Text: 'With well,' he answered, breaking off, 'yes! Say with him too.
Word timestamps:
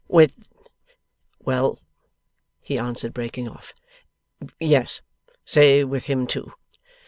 'With 0.07 0.35
well,' 1.41 1.77
he 2.59 2.79
answered, 2.79 3.13
breaking 3.13 3.47
off, 3.47 3.71
'yes! 4.59 5.03
Say 5.45 5.83
with 5.83 6.05
him 6.05 6.25
too. 6.25 6.53